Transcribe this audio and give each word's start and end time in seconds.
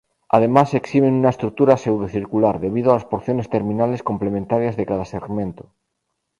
Además, 0.29 0.73
exhiben 0.73 1.13
una 1.13 1.29
estructura 1.29 1.77
pseudo-circular, 1.77 2.59
debido 2.59 2.89
a 2.89 2.95
las 2.95 3.05
porciones 3.05 3.49
terminales 3.51 4.01
complementarias 4.01 4.75
de 4.75 4.87
cada 4.87 5.05
segmento. 5.05 5.75